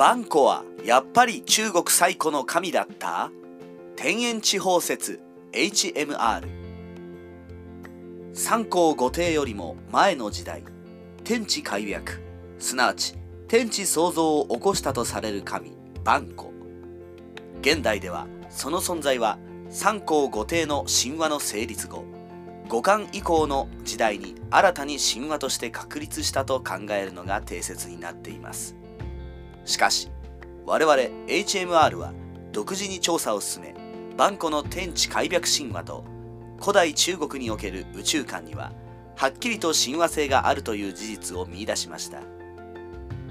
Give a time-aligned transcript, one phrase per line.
[0.00, 3.30] バンコはやっぱり中国最古の神だった？
[3.96, 5.20] 天延地方説
[5.52, 6.48] HMR
[8.32, 10.64] 三皇五帝よりも前の時代
[11.22, 12.18] 天地開闢。
[12.58, 13.14] すなわち
[13.46, 16.50] 天地創造を起こしたとされる神バンコ。
[17.60, 19.36] 現代ではその存在は
[19.68, 22.06] 三皇五帝の神話の成立後
[22.70, 28.76] 五冠以降の時代に新たに神話として確立したと考えるのが定説になっています。
[29.70, 30.10] しかし
[30.66, 30.96] 我々
[31.28, 32.12] HMR は
[32.50, 33.74] 独自に調査を進め
[34.16, 36.04] 万古の天地開闢神話と
[36.60, 38.72] 古代中国における宇宙観には
[39.16, 42.22] はっきりと親和性があるという事実を見出しました。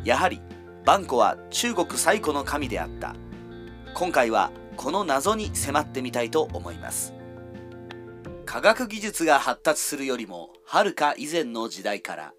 [0.04, 0.40] やはり
[0.86, 3.16] 万古は中国最古の神であった。
[3.96, 7.14] 今回はこの謎に迫ってみたいと思います。
[8.46, 12.34] 科学技術が発達するよりもはるか以前の時代から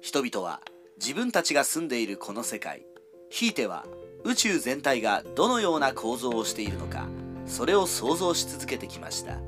[0.00, 0.60] 人々は
[0.98, 2.86] 自分たちが住んでいるこの世界
[3.32, 3.86] ひいては
[4.24, 7.08] 宇宙全体がどのような構造をしているのか
[7.46, 9.38] それを想像し続けてきました。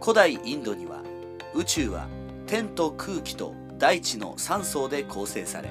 [0.00, 1.02] 古代インドには
[1.54, 2.06] 宇宙は
[2.46, 5.70] 天と空気と大地の3層で構成され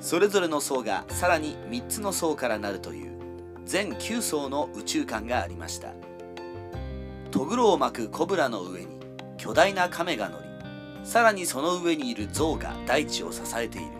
[0.00, 3.12] それぞれの層がさらに3つの層からなるという
[3.66, 5.92] 全9層の宇宙観がありました。
[7.30, 8.88] トグロを巻くコブラの上に
[9.36, 10.48] 巨大な亀が乗り
[11.04, 13.97] さらにその上にいる象が大地を支えている。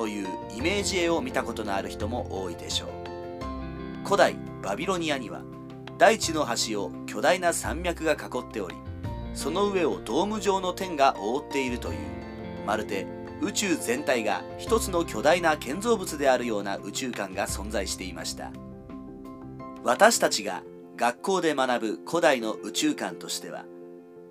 [0.00, 2.88] というイメージ絵を見たことのある人も多いでしょう。
[4.02, 5.42] 古代バビロニアには
[5.98, 8.76] 大地の端を巨大な山脈が囲っており
[9.34, 11.98] その上をドーム状の天が覆っているという
[12.66, 13.06] まるで
[13.42, 18.52] 宇宙全体が一つの巨大な建造物であるような宇宙観が存在していました。
[19.84, 20.62] 私たちが
[20.96, 23.66] 学校で学ぶ古代の宇宙観としては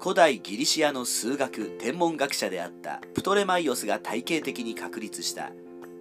[0.01, 5.51] 古代ギリシアの数学天文学者であったプトレマイオスが体系的に確立した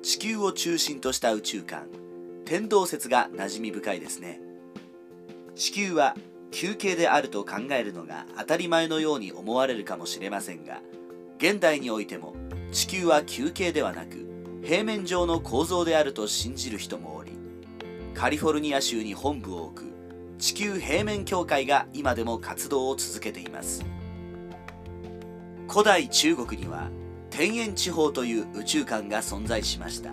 [0.04, 1.88] 地球を中心とした宇宙観。
[2.44, 4.40] 天動説が馴染み深いですね。
[5.56, 6.14] 地球は
[6.52, 10.80] 球形であると考えるのが当たり前のように思われるかもしれませんが
[11.38, 12.34] 現代においても
[12.72, 17.32] 地球は球形ではなく平面上の構造であると信じる人もおり
[18.14, 19.97] カリフォルニア州に本部を置く
[20.38, 23.84] 地球平面協会が今でも活動を続けています。
[25.68, 26.90] 古代中国には
[27.30, 30.12] 天延地方という宇宙観が存在しました。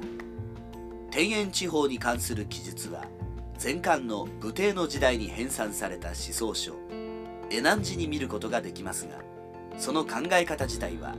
[1.11, 3.05] 天延地方に関する記述は
[3.63, 6.73] 前漢の武帝の時代に編纂された思想書
[7.49, 9.21] エナンジに見ることができますが
[9.77, 11.15] その考え方自体は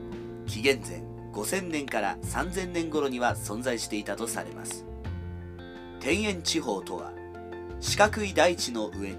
[0.46, 1.02] 紀元前
[1.32, 4.84] 5000年から3000年頃には存在していたとされます。
[6.00, 7.12] 天延地方とは
[7.81, 9.16] 四角い大地の上に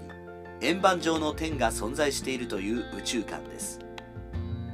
[0.60, 3.78] 円盤状の点が存在しているという宇宙観です。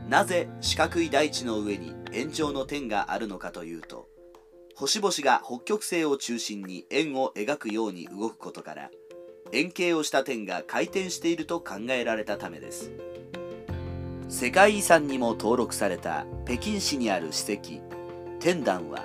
[0.08, 4.08] なぜ四角い大地の上に円状の点があるのかというと
[4.76, 8.90] 星々が北極星を中心に円を描くように動くことから
[9.52, 12.90] 円形をした点が回転していると考えられたためです。
[14.28, 17.80] 世界遺産にも登録された北京市にある史跡
[18.40, 19.04] 天壇は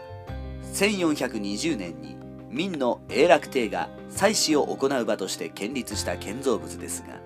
[0.74, 2.18] 1420年に
[2.50, 7.20] 明の永楽帝が祭祀を行う場として建立した建造物ですが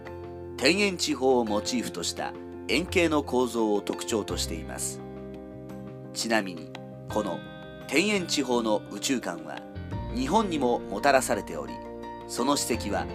[0.58, 2.34] 天円地方をモチーフとした
[2.68, 5.02] 円形の構造を特徴としています。
[6.14, 6.72] ちなみに
[7.10, 7.40] この
[7.88, 9.60] 天円地方の宇宙観は
[10.16, 11.74] 日本にももたらされており
[12.28, 13.06] その史跡は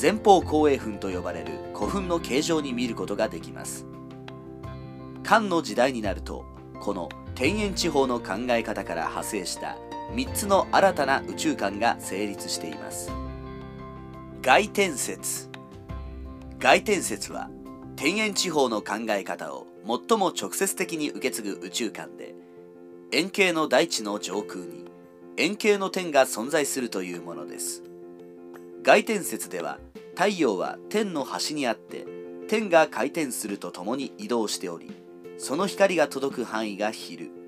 [0.00, 3.86] 前方後円墳と呼ばれる古墳の形状に見ることができます。
[5.22, 6.44] 漢の時代になると
[6.80, 9.76] この天円地方の考え方から派生した
[10.14, 13.12] 3つの新たな宇宙観が成立しています。
[14.42, 15.48] 外天説。
[16.58, 17.48] 外天説は
[17.94, 22.34] 天円地方の考え方を最も直接的に受け継ぐ宇宙観で
[23.12, 24.84] 円形の大地の上空に
[25.36, 27.82] 円形の天が存在するというものです。
[28.82, 29.78] 外天説では
[30.14, 32.06] 太陽は天の端にあって
[32.48, 34.90] 天が回転するとともに移動しており
[35.38, 37.39] その光が届く範囲が昼。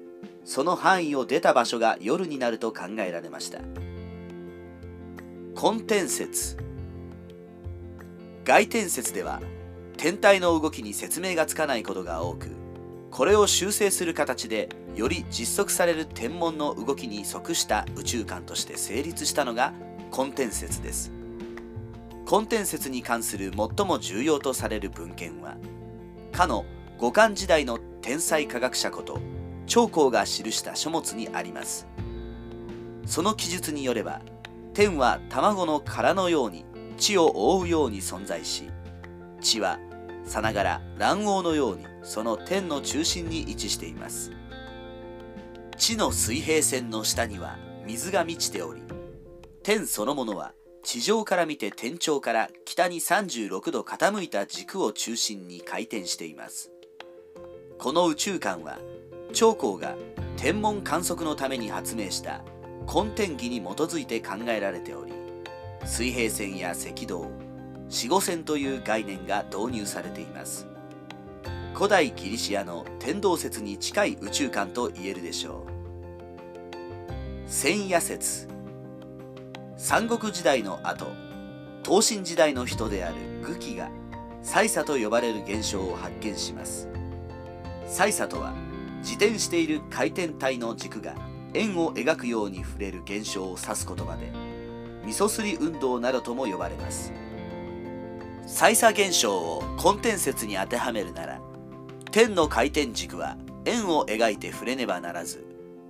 [0.44, 3.60] その範囲を出た場所が夜になると考えられました。
[5.60, 6.56] 根天説
[8.44, 9.40] 外天説では
[9.96, 12.48] 天体の動きに説明がつかないことが多く
[13.10, 19.72] これを修正する形でより実測される天文の動きに即した宇宙観として成立したのが
[20.16, 21.12] 根天説です。
[22.30, 25.56] 根天説に関する最も重要とされる文献は
[26.32, 26.64] かの
[26.98, 29.20] 五漢時代の天才科学者こと
[29.66, 31.86] 長江が記した書物にあります。
[33.06, 34.22] その記述によれば
[34.74, 36.64] 天は卵の殻のように
[36.96, 38.70] 地を覆うように存在し
[39.40, 39.78] 地は
[40.24, 44.32] さながら卵黄のようにその天の中心に位置しています。
[45.76, 48.82] 地の水平線の下には水が満ちており
[49.64, 50.52] 天そのものは
[50.84, 56.70] 地上から見て天頂から北に36度傾いた軸を中心に回転しています。
[57.78, 58.78] この宇宙観は
[59.32, 59.96] 長江が
[60.36, 62.42] 天文観測のために発明した
[62.92, 65.12] 根天儀に基づいて考えられており
[65.84, 67.30] 水平線や赤道
[67.88, 70.66] 四五線という概念が導入されています。
[71.74, 77.50] 古代ギリシアの天動説に近い宇宙観と言えるでしょう。
[77.50, 78.48] 千夜説。
[79.76, 81.06] 三国時代の後
[81.84, 83.90] 東晋時代の人である愚記が
[84.42, 86.88] 祭砂と呼ばれる現象を発見します。
[87.86, 88.54] 祭砂とは
[89.02, 91.14] 自転している回転体の軸が
[91.54, 94.32] 円を描くように触れる現象を指す言葉で
[95.04, 97.12] 味噌すり運動などとも呼ばれます。
[98.46, 101.40] 祭砂現象を根天説に当てはめるなら
[102.10, 105.46] 天の回転軸は円を描いて触れねばならず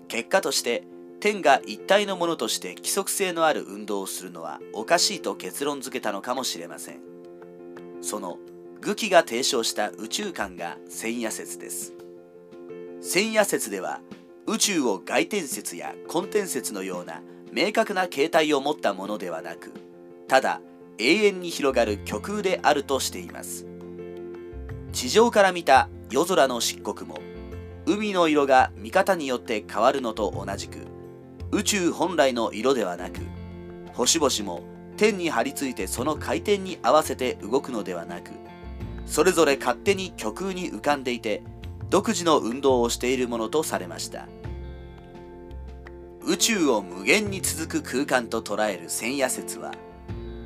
[0.09, 0.85] 結果として
[1.21, 7.01] 天が一体のものとして規則性のある運動をするのはおかしいと結論付けたのかもしれません。
[8.03, 8.39] その
[8.81, 11.95] 愚記が提唱した宇宙観が千夜説です。
[13.03, 14.01] 千夜説では
[14.47, 17.21] 宇宙を外天説や根天説のような
[17.53, 19.73] 明確な形態を持ったものではなく
[20.29, 20.61] ただ
[20.99, 23.67] 永遠に広がる極空であるとしています。
[24.93, 27.19] 地上から見た夜空の漆黒も
[27.87, 30.79] 海の色が見方によって変わるのと同じく
[31.51, 33.21] 宇宙本来の色ではなく
[33.95, 34.63] 星々も
[34.97, 38.31] 天に張り付いてその回転に合わせて動くのではなく
[39.07, 41.43] それぞれ勝手に虚空に浮かんでいて
[41.93, 44.27] 独自の運動をしているものとされました。
[46.25, 49.75] 宇宙を無限に続く空間と捉える千夜説は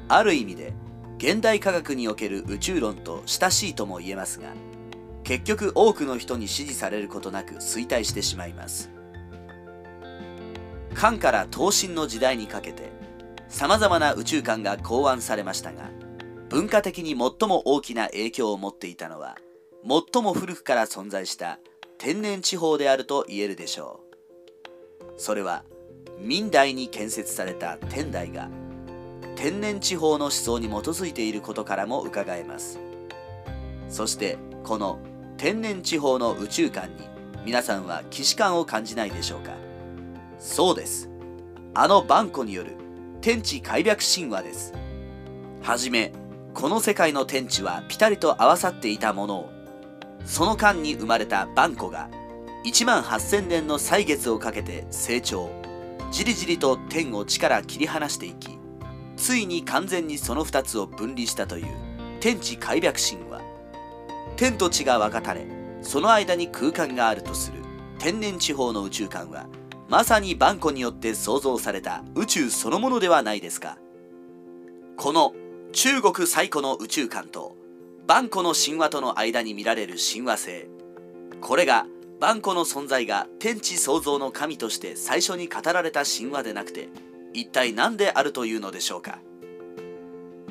[0.08, 0.72] ある意味で
[1.18, 4.48] 現代科学における宇宙論と親しいとも言えますが
[5.22, 8.90] 結局多くの人に支持されることなく衰退してしまいます。
[10.94, 12.90] 漢から東晋の時代にかけて
[13.48, 15.90] 様々な宇宙観が考案されましたが
[16.48, 19.36] 文化的に最も大きな影響を持っていたのは
[19.82, 21.58] 最も古くから存在した
[21.98, 25.20] 天然地方であると言えるでしょう。
[25.20, 25.64] それは
[26.18, 28.48] 明代に建設された天台が
[29.34, 32.78] 天然地方の思想に基づいていることからも伺えます。
[33.88, 34.98] そしてこの
[35.36, 37.08] 天然地方の宇宙観に
[37.44, 39.52] 皆さんは既視感を感じないでしょうか。
[40.38, 41.10] そうです。
[41.74, 42.72] あのバンコによる
[43.20, 44.72] 天地開闢神話です。
[45.62, 46.12] はじめ
[46.54, 49.55] この世界の天地はピタリと合わさっていたものを
[50.26, 52.10] その間に生まれたバンコが
[52.64, 55.48] 1万8000年の歳月をかけて成長。
[56.10, 58.58] じりじりと天を地から切り離していき
[59.16, 61.66] ついに完全にその2つを分離したという
[62.20, 63.42] 天地開闢神話。
[64.36, 65.46] 天と地が分かたれ
[65.82, 67.58] その間に空間があるとする
[67.98, 69.46] 天然地方の宇宙観は
[69.88, 73.78] まさにバンコによって創造された宇宙そのものではないですか。
[74.96, 75.34] この
[75.72, 77.56] 中国最古の宇宙観と
[78.08, 80.68] 万古の神話との間に見られる神話性。
[81.40, 81.86] これが
[82.20, 86.88] 万古の存在が天地創造の神として最初に語られた神話でなくて
[87.34, 89.18] 一体何であるというのでしょうか。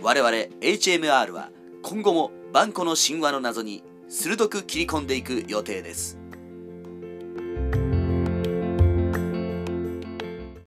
[0.02, 1.50] 我々 HMR は
[1.82, 6.20] 今後も万古の神話の謎に鋭く切り込んでいく予定です。